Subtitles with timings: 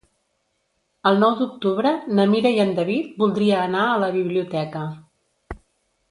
[1.09, 4.83] El nou d'octubre na Mira i en David voldria anar a la biblioteca.